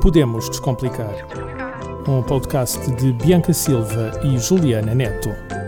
[0.00, 1.14] Podemos Descomplicar.
[2.08, 5.61] Um podcast de Bianca Silva e Juliana Neto.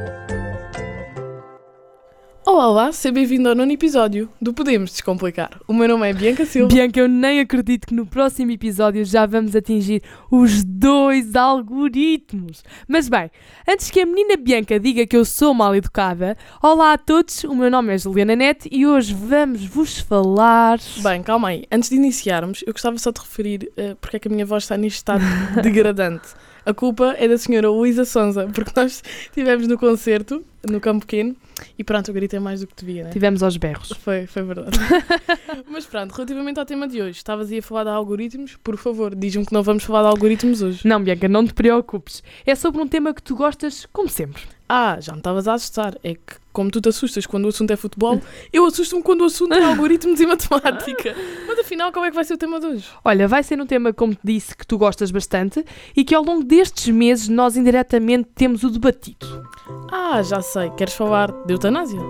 [2.65, 5.61] Olá, olá, seja bem-vindo ao nono episódio do Podemos Descomplicar.
[5.69, 6.75] O meu nome é Bianca Silva.
[6.75, 12.65] Bianca, eu nem acredito que no próximo episódio já vamos atingir os dois algoritmos.
[12.89, 13.31] Mas bem,
[13.69, 17.55] antes que a menina Bianca diga que eu sou mal educada, olá a todos, o
[17.55, 20.79] meu nome é Juliana Net e hoje vamos vos falar.
[21.03, 21.65] Bem, calma aí.
[21.71, 24.65] Antes de iniciarmos, eu gostava só de referir uh, porque é que a minha voz
[24.65, 25.23] está neste estado
[25.63, 26.29] degradante.
[26.65, 31.37] A culpa é da senhora Luísa Sonza, porque nós estivemos no concerto, no Campo Pequeno,
[31.79, 33.11] e pronto, eu gritei mais do que devia, né?
[33.11, 33.93] Tivemos aos berros.
[34.01, 34.77] Foi, foi verdade.
[35.69, 39.15] Mas pronto, relativamente ao tema de hoje, estavas aí a falar de algoritmos, por favor,
[39.15, 40.87] diz-me que não vamos falar de algoritmos hoje.
[40.87, 42.23] Não, Bianca, não te preocupes.
[42.45, 44.43] É sobre um tema que tu gostas, como sempre.
[44.69, 45.97] Ah, já me estavas a assustar.
[46.03, 48.21] É que, como tu te assustas quando o assunto é futebol,
[48.53, 51.15] eu assusto-me quando o assunto é algoritmos e matemática.
[51.47, 52.87] Mas afinal, qual é que vai ser o tema de hoje?
[53.05, 55.65] Olha, vai ser um tema, como te disse, que tu gostas bastante
[55.95, 59.45] e que ao longo destes meses nós indiretamente temos o debatido.
[59.91, 60.71] Ah, já sei.
[60.71, 62.01] Queres falar de eutanásia?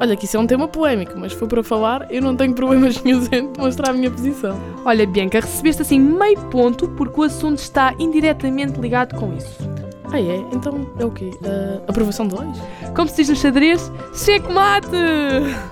[0.00, 3.00] Olha, que isso é um tema polémico, mas for para falar, eu não tenho problemas
[3.04, 4.58] nenhum em demonstrar a minha posição.
[4.84, 9.69] Olha, Bianca, recebeste assim meio ponto porque o assunto está indiretamente ligado com isso.
[10.12, 10.44] Ah, é?
[10.52, 11.30] Então é o quê?
[11.42, 12.58] Uh, aprovação de leis?
[12.94, 14.88] Como se diz no xadrez, checkmate!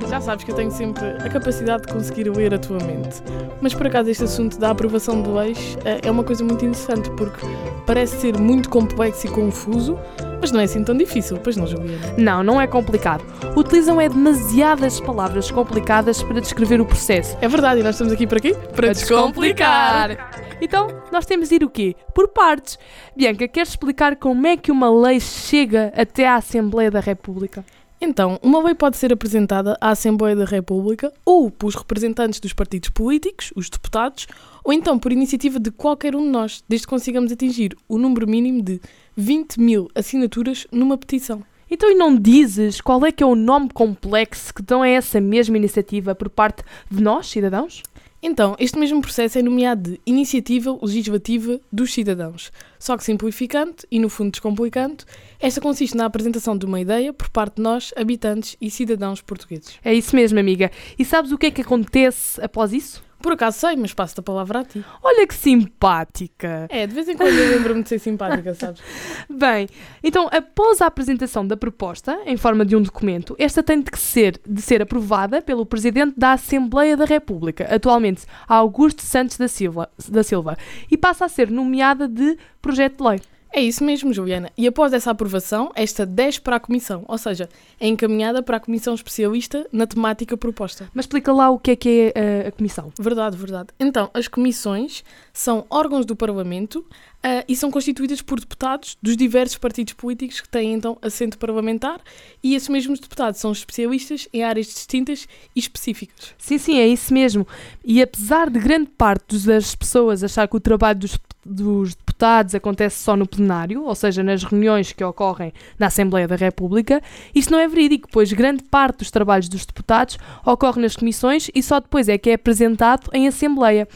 [0.09, 3.23] Já sabes que eu tenho sempre a capacidade de conseguir ler a tua mente.
[3.61, 7.11] Mas por acaso este assunto da aprovação de leis uh, é uma coisa muito interessante
[7.11, 7.45] porque
[7.85, 9.99] parece ser muito complexo e confuso,
[10.41, 12.15] mas não é assim tão difícil, pois não, Juliana?
[12.17, 13.25] Não, não é complicado.
[13.57, 17.37] Utilizam é demasiadas palavras complicadas para descrever o processo.
[17.41, 18.55] É verdade, e nós estamos aqui para quê?
[18.75, 20.48] Para descomplicar!
[20.61, 21.95] Então, nós temos de ir o quê?
[22.13, 22.79] Por partes.
[23.17, 27.65] Bianca, queres explicar como é que uma lei chega até à Assembleia da República?
[28.01, 32.91] Então, uma lei pode ser apresentada à Assembleia da República ou pelos representantes dos partidos
[32.91, 34.27] políticos, os deputados,
[34.65, 38.29] ou então por iniciativa de qualquer um de nós, desde que consigamos atingir o número
[38.29, 38.81] mínimo de
[39.17, 41.43] 20 mil assinaturas numa petição.
[41.71, 45.21] Então, e não dizes qual é que é o nome complexo que dão a essa
[45.21, 47.83] mesma iniciativa por parte de nós, cidadãos?
[48.21, 52.51] Então, este mesmo processo é nomeado de Iniciativa Legislativa dos Cidadãos.
[52.77, 55.05] Só que simplificando e, no fundo, descomplicando,
[55.39, 59.79] esta consiste na apresentação de uma ideia por parte de nós, habitantes e cidadãos portugueses.
[59.85, 60.71] É isso mesmo, amiga.
[60.99, 63.08] E sabes o que é que acontece após isso?
[63.21, 64.85] Por acaso sei, mas passo-te a palavra a ti.
[65.03, 66.67] Olha que simpática!
[66.69, 68.81] É, de vez em quando eu lembro-me de ser simpática, sabes?
[69.29, 69.69] Bem,
[70.03, 74.41] então após a apresentação da proposta, em forma de um documento, esta tem de ser,
[74.47, 80.23] de ser aprovada pelo Presidente da Assembleia da República, atualmente Augusto Santos da Silva, da
[80.23, 80.57] Silva
[80.91, 83.21] e passa a ser nomeada de projeto de lei.
[83.53, 84.51] É isso mesmo, Juliana.
[84.57, 87.49] E após essa aprovação, esta desce para a Comissão, ou seja,
[87.81, 90.91] é encaminhada para a Comissão Especialista na temática proposta.
[90.95, 92.93] Mas explica lá o que é que é a, a Comissão.
[92.99, 93.69] Verdade, verdade.
[93.81, 96.85] Então, as comissões são órgãos do Parlamento
[97.19, 102.01] uh, e são constituídas por deputados dos diversos partidos políticos que têm então assento parlamentar
[102.43, 106.35] e esses mesmos deputados são especialistas em áreas distintas e específicas.
[106.37, 107.47] Sim, sim, é isso mesmo.
[107.85, 113.03] E apesar de grande parte das pessoas achar que o trabalho dos, dos deputados acontece
[113.03, 117.03] só no plenário, ou seja, nas reuniões que ocorrem na Assembleia da República,
[117.35, 121.63] isto não é verídico, pois grande parte dos trabalhos dos deputados ocorre nas comissões e
[121.63, 123.89] só depois é que é apresentado em Assembleia.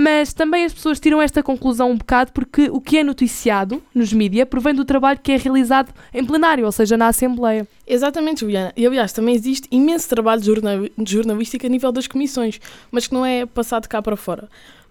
[0.00, 4.12] Mas também as pessoas tiram esta conclusão um bocado porque o que é noticiado nos
[4.12, 7.66] mídias provém do trabalho que é realizado em plenário, ou seja, na Assembleia.
[7.84, 8.72] Exatamente, Juliana.
[8.76, 12.60] E aliás, também existe imenso trabalho de jornalística a nível das comissões,
[12.92, 14.48] mas que não é passado cá para fora.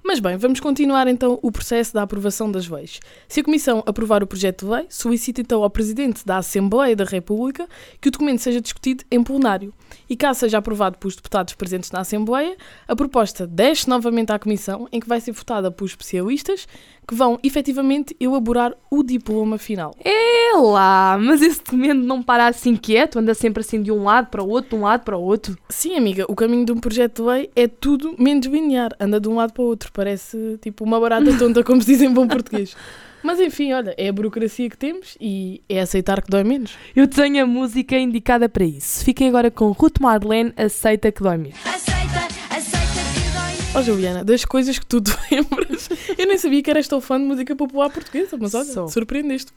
[0.08, 3.02] Mas bem, vamos continuar então o processo da aprovação das leis.
[3.28, 7.04] Se a Comissão aprovar o projeto de lei, solicita então ao Presidente da Assembleia da
[7.04, 7.68] República
[8.00, 9.74] que o documento seja discutido em plenário.
[10.10, 12.56] E caso seja aprovado pelos deputados presentes na Assembleia,
[12.88, 16.66] a proposta desce novamente à Comissão, em que vai ser votada pelos especialistas,
[17.08, 19.96] que vão efetivamente elaborar o diploma final.
[20.04, 24.28] É lá, mas esse documento não para assim quieto, anda sempre assim de um lado
[24.28, 25.58] para o outro, de um lado para o outro.
[25.70, 29.30] Sim, amiga, o caminho de um projeto de lei é tudo menos linear, anda de
[29.30, 32.28] um lado para o outro parece tipo uma barata tonta, como se diz em bom
[32.30, 32.78] português.
[33.24, 36.78] Mas enfim, olha, é a burocracia que temos e é aceitar que dói menos.
[36.96, 39.04] Eu tenho a música indicada para isso.
[39.04, 41.58] Fiquem agora com Ruth Marlene, Aceita que dói menos.
[41.66, 46.38] Aceita, aceita que dói Ó oh, Juliana, das coisas que tu te lembras, eu nem
[46.38, 48.88] sabia que eras tão fã de música popular portuguesa, mas olha, Sou.
[48.88, 49.52] surpreendeste.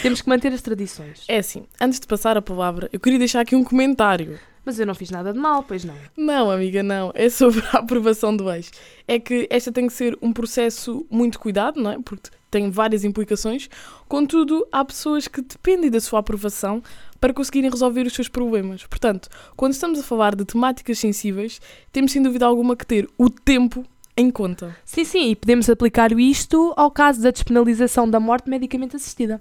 [0.00, 1.24] Temos que manter as tradições.
[1.26, 4.38] É assim, antes de passar a palavra, eu queria deixar aqui um comentário.
[4.68, 5.94] Mas eu não fiz nada de mal, pois não?
[6.14, 7.10] Não, amiga, não.
[7.14, 8.70] É sobre a aprovação do ex.
[9.06, 11.98] É que esta tem que ser um processo muito cuidado, não é?
[11.98, 13.70] Porque tem várias implicações.
[14.06, 16.82] Contudo, há pessoas que dependem da sua aprovação
[17.18, 18.84] para conseguirem resolver os seus problemas.
[18.84, 23.30] Portanto, quando estamos a falar de temáticas sensíveis, temos sem dúvida alguma que ter o
[23.30, 23.86] tempo
[24.18, 24.76] em conta.
[24.84, 29.40] Sim, sim, e podemos aplicar isto ao caso da despenalização da morte medicamente assistida.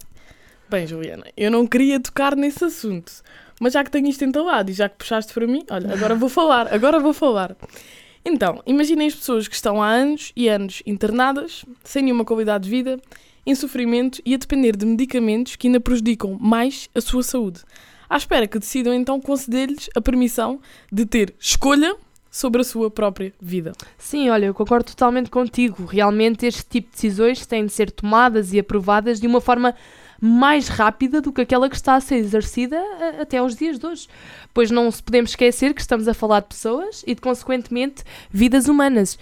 [0.69, 3.23] Bem, Juliana, eu não queria tocar nesse assunto,
[3.59, 6.29] mas já que tenho isto entalado e já que puxaste para mim, olha, agora vou
[6.29, 7.55] falar, agora vou falar.
[8.23, 12.69] Então, imaginem as pessoas que estão há anos e anos internadas, sem nenhuma qualidade de
[12.69, 12.99] vida,
[13.45, 17.61] em sofrimento e a depender de medicamentos que ainda prejudicam mais a sua saúde.
[18.09, 20.59] À espera que decidam então conceder-lhes a permissão
[20.91, 21.95] de ter escolha
[22.29, 23.71] sobre a sua própria vida.
[23.97, 25.85] Sim, olha, eu concordo totalmente contigo.
[25.85, 29.73] Realmente este tipo de decisões têm de ser tomadas e aprovadas de uma forma
[30.21, 32.81] mais rápida do que aquela que está a ser exercida
[33.19, 34.07] até aos dias de hoje.
[34.53, 38.67] Pois não se podemos esquecer que estamos a falar de pessoas e de, consequentemente, vidas
[38.67, 39.17] humanas.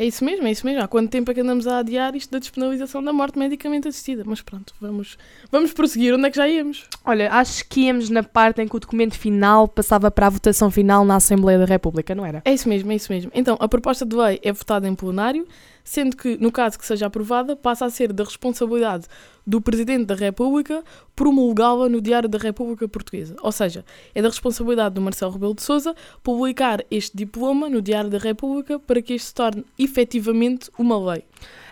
[0.00, 0.82] É isso mesmo, é isso mesmo.
[0.82, 4.22] Há quanto tempo é que andamos a adiar isto da despenalização da morte medicamente assistida?
[4.24, 5.18] Mas pronto, vamos,
[5.52, 6.14] vamos prosseguir.
[6.14, 6.86] Onde é que já íamos?
[7.04, 10.70] Olha, acho que íamos na parte em que o documento final passava para a votação
[10.70, 12.40] final na Assembleia da República, não era?
[12.46, 13.30] É isso mesmo, é isso mesmo.
[13.34, 15.46] Então, a proposta de lei é votada em plenário,
[15.84, 19.06] sendo que, no caso que seja aprovada, passa a ser da responsabilidade
[19.46, 20.84] do Presidente da República
[21.16, 23.34] promulgá-la no Diário da República Portuguesa.
[23.42, 23.84] Ou seja,
[24.14, 28.78] é da responsabilidade do Marcelo Rebelo de Sousa publicar este diploma no Diário da República
[28.78, 31.24] para que este se torne efetivamente uma lei.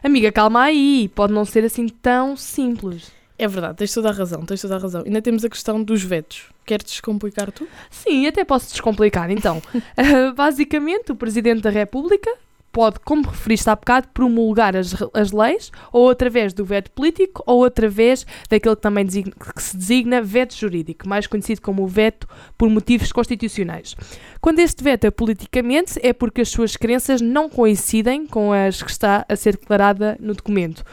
[0.02, 3.10] Amiga, calma aí, pode não ser assim tão simples.
[3.38, 5.02] É verdade, tens toda a razão, tens toda a razão.
[5.06, 6.46] Ainda temos a questão dos vetos.
[6.66, 7.68] Queres descomplicar tu?
[7.88, 9.30] Sim, até posso descomplicar.
[9.30, 9.62] Então,
[10.34, 12.30] basicamente, o Presidente da República
[12.78, 17.64] pode, como referiste há bocado, promulgar as, as leis, ou através do veto político, ou
[17.64, 22.70] através daquele que também designa, que se designa veto jurídico, mais conhecido como veto por
[22.70, 23.96] motivos constitucionais.
[24.40, 28.92] Quando este veto é politicamente, é porque as suas crenças não coincidem com as que
[28.92, 30.84] está a ser declarada no documento.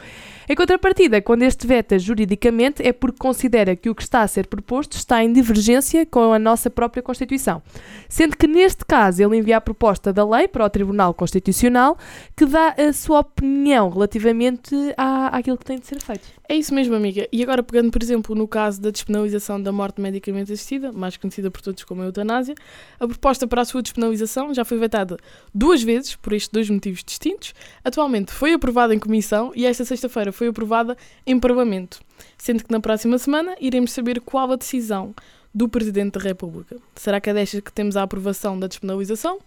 [0.48, 4.46] Em contrapartida, quando este veta juridicamente é porque considera que o que está a ser
[4.46, 7.60] proposto está em divergência com a nossa própria Constituição.
[8.08, 11.98] Sendo que, neste caso, ele envia a proposta da lei para o Tribunal Constitucional
[12.36, 16.28] que dá a sua opinião relativamente à, àquilo que tem de ser feito.
[16.48, 17.28] É isso mesmo, amiga.
[17.32, 21.50] E agora, pegando, por exemplo, no caso da despenalização da morte medicamente assistida, mais conhecida
[21.50, 22.54] por todos como a eutanásia,
[23.00, 25.16] a proposta para a sua despenalização já foi vetada
[25.52, 27.52] duas vezes, por estes dois motivos distintos.
[27.84, 30.96] Atualmente foi aprovada em comissão e esta sexta-feira foi aprovada
[31.26, 32.00] em Parlamento,
[32.38, 35.14] sendo que na próxima semana iremos saber qual a decisão
[35.52, 36.76] do Presidente da República.
[36.94, 39.38] Será que é desta que temos a aprovação da despenalização?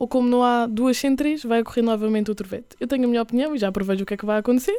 [0.00, 2.74] Ou como não há duas sem três, vai ocorrer novamente outro veto?
[2.80, 4.78] Eu tenho a minha opinião e já prevejo o que é que vai acontecer,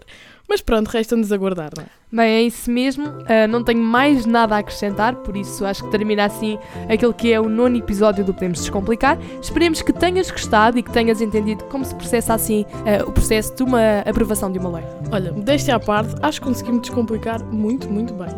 [0.50, 1.88] mas pronto, resta-nos aguardar, não é?
[2.12, 3.07] Bem, é isso mesmo.
[3.07, 6.57] Uh, não tenho mais nada a acrescentar, por isso acho que termina assim
[6.89, 9.19] aquele que é o nono episódio do Podemos Descomplicar.
[9.39, 13.56] Esperemos que tenhas gostado e que tenhas entendido como se processa assim uh, o processo
[13.56, 14.83] de uma aprovação de uma lei.
[15.12, 18.29] Olha, deste à parte, acho que conseguimos descomplicar muito, muito bem.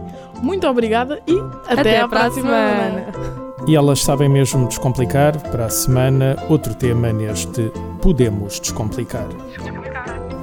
[0.41, 3.42] Muito obrigada e até, até à próxima semana.
[3.67, 5.39] E elas sabem mesmo descomplicar.
[5.51, 7.71] Para a semana, outro tema neste
[8.01, 9.27] Podemos Descomplicar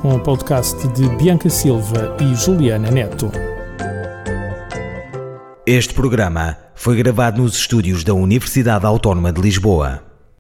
[0.03, 3.31] um podcast de Bianca Silva e Juliana Neto.
[5.67, 10.10] Este programa foi gravado nos estúdios da Universidade Autónoma de Lisboa.